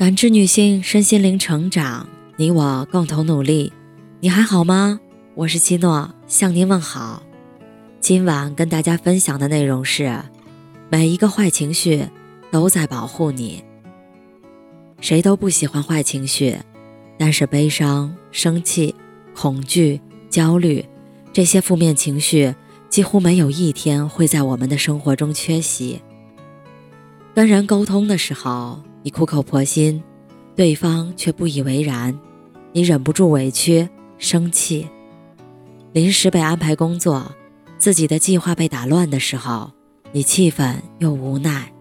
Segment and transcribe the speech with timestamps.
[0.00, 3.70] 感知女性身心灵成长，你我共同努力。
[4.20, 4.98] 你还好吗？
[5.34, 7.22] 我是七诺，向您问好。
[8.00, 10.18] 今晚跟大家分享的内容是：
[10.88, 12.02] 每一个坏情绪
[12.50, 13.62] 都在保护你。
[15.02, 16.56] 谁都不喜欢坏情绪，
[17.18, 18.94] 但是悲伤、生气、
[19.34, 20.82] 恐惧、焦虑
[21.30, 22.54] 这些负面情绪
[22.88, 26.00] 几乎没有一天会在我们的生活中缺席。
[27.34, 30.02] 跟人沟通的时候，你苦口婆心，
[30.54, 32.18] 对方却不以为然，
[32.72, 33.88] 你忍不住委屈、
[34.18, 34.86] 生气。
[35.92, 37.32] 临时被安排工作，
[37.78, 39.70] 自己的计划被打乱的时候，
[40.12, 41.72] 你气愤又无奈。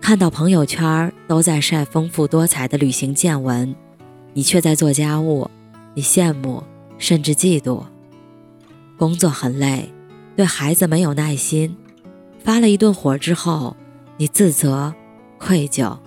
[0.00, 3.74] 看到朋友圈都在晒丰富多彩的旅行见闻，
[4.34, 5.50] 你却在做家务，
[5.94, 6.62] 你羡慕
[6.98, 7.82] 甚至嫉妒。
[8.98, 9.90] 工作很累，
[10.36, 11.74] 对孩子没有耐心，
[12.44, 13.74] 发了一顿火之后，
[14.18, 14.94] 你自责、
[15.44, 15.98] 愧疚。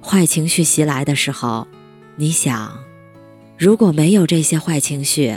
[0.00, 1.66] 坏情绪袭来的时候，
[2.14, 2.78] 你想，
[3.58, 5.36] 如果没有这些坏情绪，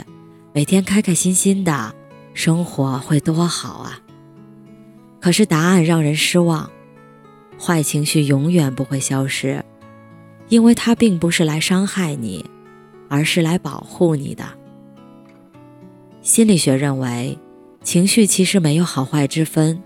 [0.52, 1.92] 每天开开心心的
[2.32, 3.98] 生活会多好啊！
[5.20, 6.70] 可是答案让人失望。
[7.58, 9.64] 坏情绪永远不会消失，
[10.48, 12.48] 因为它并不是来伤害你，
[13.08, 14.44] 而是来保护你的。
[16.22, 17.36] 心理学认为，
[17.82, 19.82] 情绪其实没有好坏之分，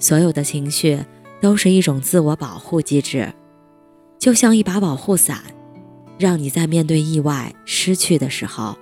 [0.00, 0.98] 所有的情绪
[1.44, 3.30] 都是一种自我保护机制，
[4.18, 5.42] 就像一把保护伞，
[6.18, 8.78] 让你在面对意外失去的时候，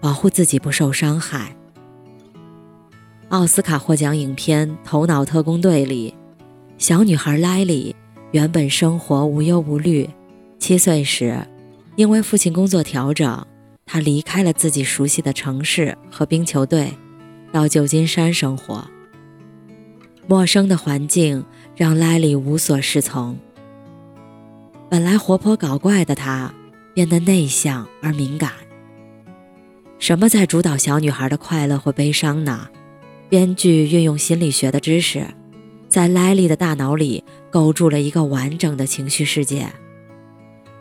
[0.00, 1.54] 保护自己不受伤害。
[3.28, 6.12] 奥斯卡获奖影片《头脑特工队》里。
[6.78, 7.94] 小女孩莱莉
[8.32, 10.10] 原本生活无忧无虑，
[10.58, 11.46] 七岁时，
[11.94, 13.46] 因为父亲工作调整，
[13.86, 16.92] 她离开了自己熟悉的城市和冰球队，
[17.52, 18.84] 到旧金山生活。
[20.26, 21.44] 陌生的环境
[21.76, 23.36] 让莱莉无所适从。
[24.88, 26.54] 本来活泼搞怪的她，
[26.94, 28.52] 变得内向而敏感。
[29.98, 32.68] 什么在主导小女孩的快乐或悲伤呢？
[33.28, 35.26] 编剧运用心理学的知识。
[35.88, 39.66] 在莱莉的大脑里构筑了一个完整的情绪世界。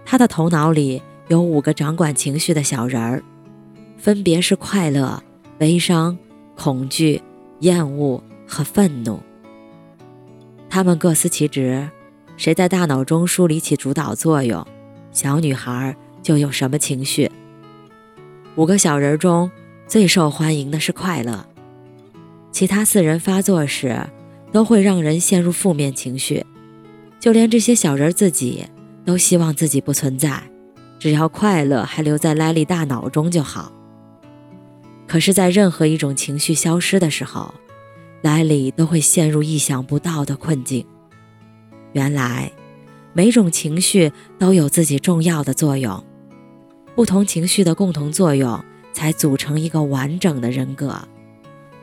[0.05, 3.23] 她的头脑里有五个掌管情绪的小人儿，
[3.97, 5.23] 分别是快乐、
[5.57, 6.17] 悲伤、
[6.55, 7.21] 恐惧、
[7.59, 9.19] 厌恶和愤怒。
[10.73, 11.87] 他们各司其职，
[12.35, 14.65] 谁在大脑中梳理起主导作用，
[15.11, 17.29] 小女孩就有什么情绪。
[18.55, 19.51] 五个小人中
[19.85, 21.45] 最受欢迎的是快乐，
[22.51, 23.95] 其他四人发作时。
[24.51, 26.43] 都会让人陷入负面情绪，
[27.19, 28.63] 就连这些小人自己
[29.03, 30.41] 都希望自己不存在，
[30.99, 33.71] 只要快乐还留在莱利大脑中就好。
[35.07, 37.51] 可是，在任何一种情绪消失的时候，
[38.23, 40.83] 来里都会陷入意想不到的困境。
[41.91, 42.51] 原来，
[43.13, 46.03] 每种情绪都有自己重要的作用，
[46.95, 48.59] 不同情绪的共同作用
[48.93, 51.07] 才组成一个完整的人格。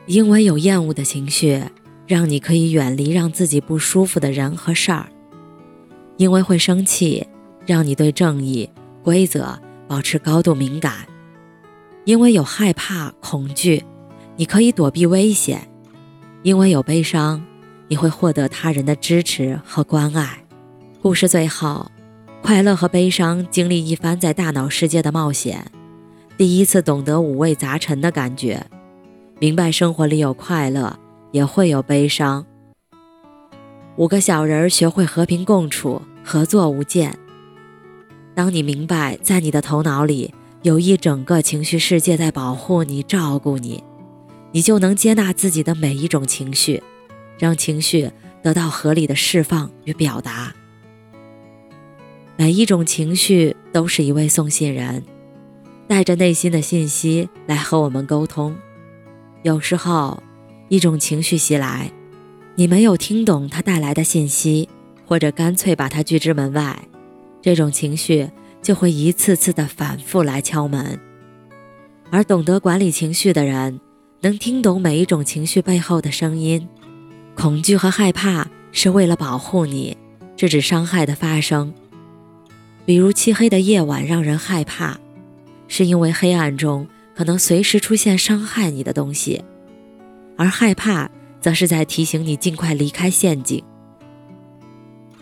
[0.05, 1.63] 因为有厌恶的情绪。
[2.07, 5.07] 让你可以远离让自己不舒服的人和事儿，
[6.17, 7.25] 因为会生气，
[7.65, 8.69] 让你对正义、
[9.01, 10.91] 规则保持高度敏感；
[12.03, 13.85] 因为有害怕、恐惧，
[14.35, 15.59] 你可以躲避危险；
[16.43, 17.43] 因为有悲伤，
[17.87, 20.43] 你会获得他人的支持和关爱。
[21.01, 21.91] 故事最后，
[22.41, 25.71] 快乐和悲伤经历一番在大脑世界的冒险，
[26.37, 28.65] 第一次懂得五味杂陈的感觉，
[29.39, 30.97] 明白生活里有快乐。
[31.31, 32.45] 也会有悲伤。
[33.95, 37.17] 五个小人儿学会和平共处，合作无间。
[38.35, 43.81] 当你明白，在你的头脑里有一整个情绪世界在保护你、照顾你，
[44.51, 46.81] 你就能接纳自己的每一种情绪，
[47.37, 50.53] 让情绪得到合理的释放与表达。
[52.37, 55.03] 每一种情绪都是一位送信人，
[55.87, 58.55] 带着内心的信息来和我们沟通。
[59.43, 60.21] 有时候。
[60.71, 61.91] 一种情绪袭来，
[62.55, 64.69] 你没有听懂它带来的信息，
[65.05, 66.87] 或者干脆把它拒之门外，
[67.41, 68.29] 这种情绪
[68.61, 70.97] 就会一次次的反复来敲门。
[72.09, 73.81] 而懂得管理情绪的人，
[74.23, 76.67] 能听懂每一种情绪背后的声音。
[77.33, 79.97] 恐惧和害怕是为了保护你，
[80.37, 81.73] 制止伤害的发生。
[82.85, 84.99] 比如漆黑的夜晚让人害怕，
[85.67, 89.43] 是因为黑暗中可能随时出现伤害你的东西。
[90.37, 91.09] 而害怕，
[91.39, 93.63] 则是在提醒你尽快离开陷阱。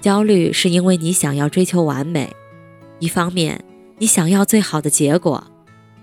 [0.02, 2.36] 焦虑是因为你想要追求完美，
[3.00, 3.64] 一方面
[3.98, 5.42] 你想要最好的结果，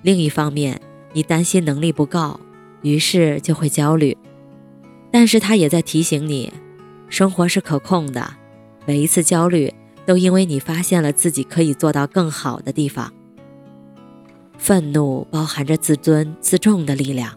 [0.00, 0.80] 另一方面
[1.12, 2.40] 你担心能力不够，
[2.86, 4.16] 于是就会焦虑。
[5.10, 6.52] 但是它也在提醒你，
[7.08, 8.34] 生活是可控的，
[8.86, 9.74] 每一次焦虑
[10.04, 13.12] 都因为你发现了自己可以做到更好的地方。
[14.56, 17.36] 愤怒包含着自尊自重的力量。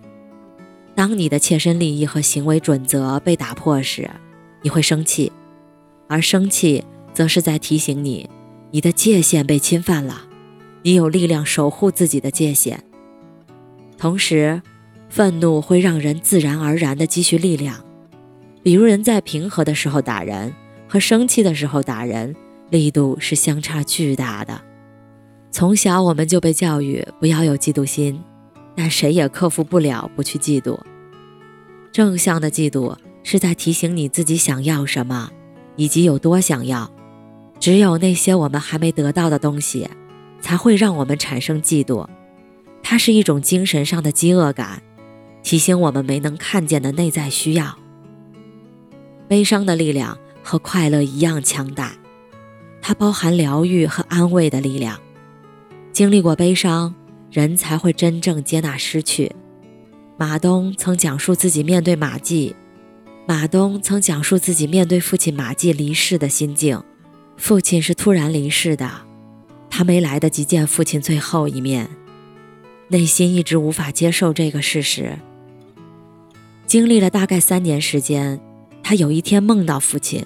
[0.93, 4.07] 当你的切身利益和行为准则被打破时，
[4.61, 5.31] 你会生气，
[6.07, 8.29] 而生气则是在提醒你，
[8.69, 10.27] 你的界限被侵犯了，
[10.83, 12.83] 你有力量守护自己的界限。
[13.97, 14.61] 同时，
[15.09, 17.83] 愤怒会让人自然而然地积蓄力量，
[18.61, 20.53] 比如人在平和的时候打人
[20.87, 22.35] 和生气的时候打人，
[22.69, 24.61] 力度是相差巨大的。
[25.51, 28.21] 从小我们就被教育不要有嫉妒心，
[28.75, 30.79] 但谁也克服不了不去嫉妒。
[31.91, 35.31] 正向的嫉妒是在提醒你自己想要什么，
[35.75, 36.89] 以及有多想要。
[37.59, 39.89] 只有那些我们还没得到的东西，
[40.39, 42.07] 才会让我们产生嫉妒。
[42.83, 44.81] 它是一种精神上的饥饿感，
[45.43, 47.77] 提醒我们没能看见的内在需要。
[49.27, 51.93] 悲伤的力量和快乐一样强大，
[52.81, 54.99] 它包含疗愈和安慰的力量。
[55.91, 56.95] 经历过悲伤，
[57.31, 59.31] 人才会真正接纳失去。
[60.17, 62.55] 马东曾讲述自己面对马季，
[63.27, 66.81] 马东曾讲述自己面对父亲马季离世的心境。
[67.37, 68.89] 父亲是突然离世的，
[69.69, 71.89] 他没来得及见父亲最后一面，
[72.89, 75.17] 内心一直无法接受这个事实。
[76.69, 78.39] 经历了大概三年时间，
[78.83, 80.23] 他有一天梦到父亲，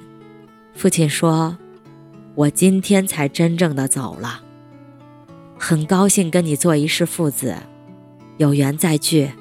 [0.75, 1.57] 父亲说
[2.35, 4.43] ：“我今天才真正的走了，
[5.57, 7.55] 很高兴跟你做一世父子，
[8.35, 9.31] 有缘再聚。”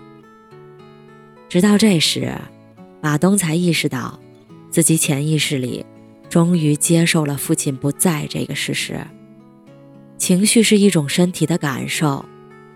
[1.51, 2.33] 直到这时，
[3.01, 4.21] 马东才意识到，
[4.71, 5.85] 自己潜意识里
[6.29, 9.05] 终于接受了父亲不在这个事实。
[10.19, 12.25] 情绪是一种身体的感受，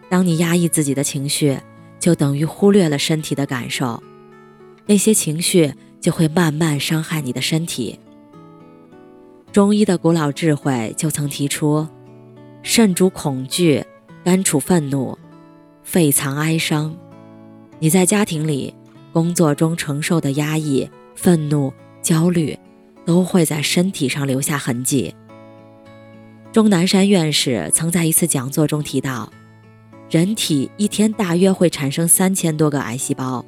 [0.09, 1.57] 当你压抑自己的情绪，
[2.01, 4.03] 就等于忽略了身体的感受，
[4.87, 7.99] 那些情绪就会慢慢伤害你的身体。
[9.53, 11.87] 中医的古老智慧就曾提出：
[12.63, 13.85] 肾主恐惧，
[14.25, 15.19] 肝处愤怒，
[15.83, 16.97] 肺藏哀伤。
[17.79, 18.75] 你在家庭里、
[19.13, 21.73] 工作中承受的压抑、愤怒、
[22.03, 22.59] 焦虑，
[23.05, 25.15] 都会在身体上留下痕迹。
[26.53, 29.31] 钟南山院士曾在一次讲座中提到，
[30.11, 33.45] 人体一天大约会产生三千多个癌细胞，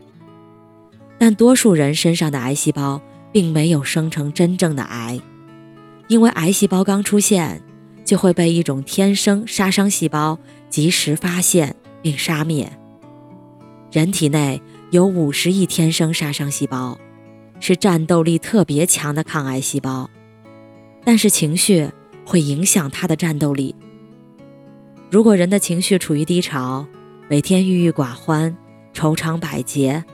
[1.18, 5.20] 但多数人身上的癌细胞并没有生成真正的癌，
[6.06, 7.60] 因为癌细胞刚出现，
[8.04, 10.38] 就会被一种天生杀伤细胞
[10.70, 12.72] 及时发现并杀灭。
[13.90, 16.98] 人体内有五十亿天生杀伤细胞，
[17.58, 20.08] 是战斗力特别强的抗癌细胞，
[21.04, 21.90] 但是情绪
[22.24, 23.74] 会影响它的战斗力。
[25.10, 26.86] 如果人的情绪处于低潮，
[27.28, 28.56] 每天郁郁寡欢、
[28.92, 30.04] 愁肠百结，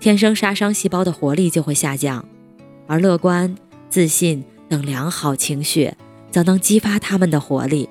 [0.00, 2.24] 天生杀伤细胞的活力就会下降，
[2.86, 3.54] 而乐观、
[3.88, 5.92] 自信等良好情绪
[6.30, 7.88] 则能激发他们的活力。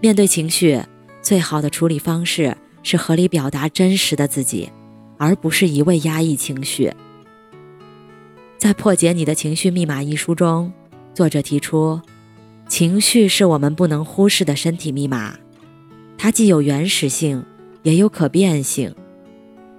[0.00, 0.80] 面对情绪，
[1.22, 2.56] 最好的处理方式。
[2.86, 4.70] 是合理表达真实的自己，
[5.16, 6.92] 而不是一味压抑情绪。
[8.58, 10.70] 在《破解你的情绪密码》一书中，
[11.14, 11.98] 作者提出，
[12.68, 15.38] 情绪是我们不能忽视的身体密码，
[16.18, 17.42] 它既有原始性，
[17.84, 18.94] 也有可变性。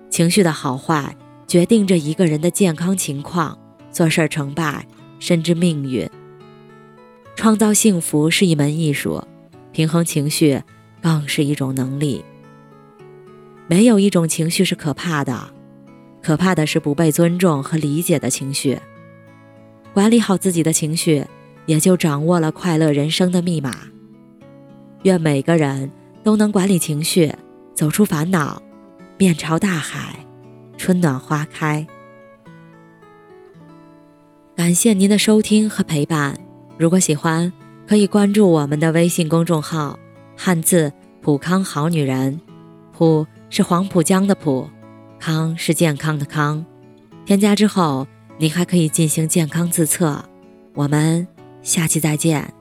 [0.10, 1.16] 情绪的好坏
[1.48, 3.58] 决定着一个人的健康情况、
[3.92, 4.86] 做事成败，
[5.20, 6.10] 甚至命运。
[7.36, 9.22] 创造幸福是一门艺术，
[9.72, 10.62] 平衡情绪
[11.02, 12.24] 更是一种能力。
[13.68, 15.50] 没有一种情绪是可怕的，
[16.22, 18.80] 可怕的是不被尊重和理解的情绪。
[19.94, 21.26] 管理好自己的情绪，
[21.66, 23.76] 也就掌握了快乐人生的密码。
[25.04, 25.92] 愿每个人
[26.24, 27.34] 都能管理情绪，
[27.74, 28.62] 走出烦恼，
[29.18, 30.26] 面朝大海，
[30.78, 31.88] 春暖花开。
[34.56, 36.38] 感谢您的收听和陪伴。
[36.78, 37.52] 如果喜欢，
[37.88, 39.98] 可以关注我们的微信公众号
[40.36, 40.92] “汉字
[41.22, 42.40] 普康好女人”，
[42.92, 43.26] 普。
[43.48, 44.70] 是黄浦江的浦，
[45.18, 46.66] 康是健康的康。
[47.26, 48.06] 添加之后，
[48.38, 50.26] 您还可以进行健康自测。
[50.74, 51.26] 我们
[51.62, 52.52] 下期再见。